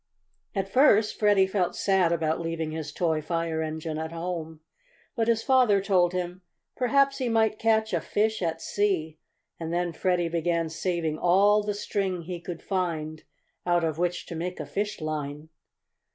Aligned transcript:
At 0.55 0.67
first 0.67 1.19
Freddie 1.19 1.45
felt 1.45 1.75
sad 1.75 2.11
about 2.11 2.41
leaving 2.41 2.71
his 2.71 2.91
toy 2.91 3.21
fire 3.21 3.61
engine 3.61 3.99
at 3.99 4.11
home, 4.11 4.61
but 5.15 5.27
his 5.27 5.43
father 5.43 5.79
told 5.79 6.11
him 6.11 6.41
perhaps 6.75 7.19
he 7.19 7.29
might 7.29 7.59
catch 7.59 7.93
a 7.93 8.01
fish 8.01 8.41
at 8.41 8.63
sea, 8.63 9.19
and 9.59 9.71
then 9.71 9.93
Freddie 9.93 10.27
began 10.27 10.69
saving 10.69 11.19
all 11.19 11.61
the 11.61 11.75
string 11.75 12.23
he 12.23 12.39
could 12.41 12.63
find 12.63 13.25
out 13.63 13.83
of 13.83 13.99
which 13.99 14.25
to 14.25 14.35
make 14.35 14.59
a 14.59 14.65
fish 14.65 14.99
line. 15.01 15.49